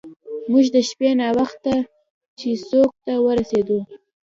[0.51, 1.73] موږ د شپې ناوخته
[2.39, 3.79] چیسوک ته ورسیدو.